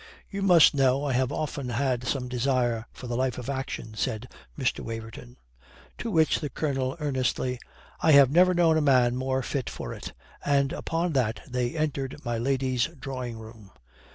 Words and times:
"You 0.31 0.41
must 0.41 0.73
know 0.73 1.05
I 1.05 1.13
have 1.13 1.31
often 1.31 1.69
had 1.69 2.05
some 2.05 2.27
desire 2.27 2.87
for 2.91 3.05
the 3.05 3.15
life 3.15 3.37
of 3.37 3.51
action," 3.51 3.93
said 3.93 4.27
Mr. 4.57 4.79
Waverton. 4.79 5.37
To 5.99 6.09
which 6.09 6.39
the 6.39 6.49
Colonel 6.49 6.97
earnestly, 6.99 7.59
"I 8.01 8.13
have 8.13 8.31
never 8.31 8.55
known 8.55 8.77
a 8.77 8.81
man 8.81 9.15
more 9.15 9.43
fit 9.43 9.69
for 9.69 9.93
it," 9.93 10.13
and 10.43 10.73
upon 10.73 11.13
that 11.13 11.41
they 11.47 11.77
entered 11.77 12.25
my 12.25 12.39
lady's 12.39 12.85
drawing 12.99 13.37
room. 13.37 13.69